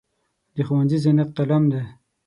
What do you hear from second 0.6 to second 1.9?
ښوونځي زینت قلم دی.